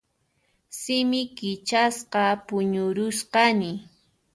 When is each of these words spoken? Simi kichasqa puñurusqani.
Simi 0.79 1.21
kichasqa 1.37 2.23
puñurusqani. 2.45 3.71